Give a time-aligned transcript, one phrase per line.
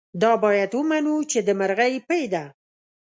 [0.21, 2.43] دا باید ومنو چې د مرغۍ پۍ ده.